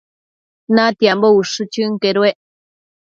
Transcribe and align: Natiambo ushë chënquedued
Natiambo 0.75 1.27
ushë 1.41 1.63
chënquedued 1.73 2.37